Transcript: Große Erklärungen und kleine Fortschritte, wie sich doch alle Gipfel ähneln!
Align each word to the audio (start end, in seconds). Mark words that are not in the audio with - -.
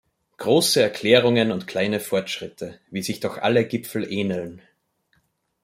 Große 0.37 0.81
Erklärungen 0.81 1.51
und 1.51 1.67
kleine 1.67 1.99
Fortschritte, 1.99 2.79
wie 2.89 3.03
sich 3.03 3.19
doch 3.19 3.37
alle 3.37 3.67
Gipfel 3.67 4.11
ähneln! 4.11 4.63